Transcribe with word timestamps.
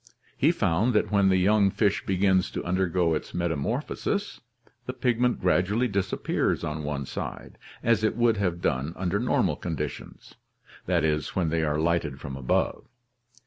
He 0.35 0.51
found 0.51 0.95
that 0.95 1.11
when 1.11 1.29
the 1.29 1.37
young 1.37 1.69
fish 1.69 2.03
begins 2.07 2.49
to 2.53 2.63
undergo 2.63 3.13
its 3.13 3.35
metamorphosis, 3.35 4.41
the 4.87 4.93
pigment 4.93 5.39
gradually 5.39 5.87
disappears 5.87 6.63
on 6.63 6.83
one 6.83 7.05
side, 7.05 7.59
as 7.83 8.03
it 8.03 8.17
would 8.17 8.37
have 8.37 8.61
done 8.63 8.93
under 8.95 9.19
normal 9.19 9.55
conditions, 9.57 10.33
i. 10.87 10.99
e., 11.05 11.21
when 11.35 11.49
they 11.49 11.61
are 11.61 11.77
lighted 11.79 12.19
from 12.19 12.35
above. 12.35 12.85